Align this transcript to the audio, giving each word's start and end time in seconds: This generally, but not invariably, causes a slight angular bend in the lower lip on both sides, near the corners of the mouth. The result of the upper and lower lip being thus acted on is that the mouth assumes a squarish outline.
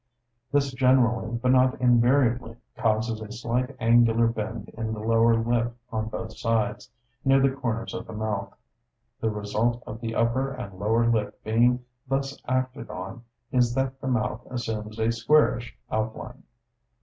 This 0.51 0.71
generally, 0.73 1.37
but 1.37 1.51
not 1.51 1.79
invariably, 1.79 2.57
causes 2.75 3.21
a 3.21 3.31
slight 3.31 3.75
angular 3.79 4.25
bend 4.25 4.69
in 4.69 4.93
the 4.93 4.99
lower 4.99 5.35
lip 5.35 5.75
on 5.91 6.07
both 6.09 6.35
sides, 6.35 6.89
near 7.23 7.39
the 7.39 7.51
corners 7.51 7.93
of 7.93 8.07
the 8.07 8.13
mouth. 8.13 8.51
The 9.19 9.29
result 9.29 9.83
of 9.85 10.01
the 10.01 10.15
upper 10.15 10.53
and 10.53 10.79
lower 10.79 11.07
lip 11.07 11.39
being 11.43 11.85
thus 12.07 12.41
acted 12.47 12.89
on 12.89 13.25
is 13.51 13.75
that 13.75 14.01
the 14.01 14.07
mouth 14.07 14.41
assumes 14.49 14.97
a 14.97 15.11
squarish 15.11 15.77
outline. 15.91 16.41